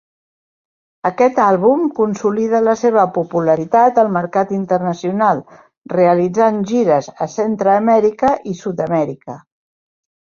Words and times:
Aquest 1.07 1.41
àlbum 1.47 1.83
consolida 1.99 2.61
la 2.67 2.73
seva 2.83 3.03
popularitat 3.17 4.01
al 4.05 4.09
mercat 4.15 4.53
internacional, 4.61 5.43
realitzant 5.97 6.61
gires 6.73 7.11
a 7.27 7.29
Centreamèrica 7.37 8.37
i 8.55 8.59
Sud-amèrica. 8.67 9.39